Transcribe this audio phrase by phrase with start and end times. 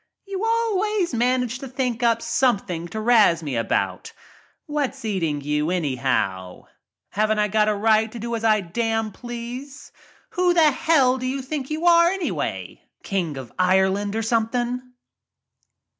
[0.25, 4.13] "You always manage to think up something to razz me about.
[4.65, 6.63] What's eating you, anyhow?
[7.11, 9.91] Haven't I got a right to do as I damn' THE GREAT LETTY 41 please?
[10.31, 14.81] Who th^ hell do you think you are, any how— King of Ireland, or something?"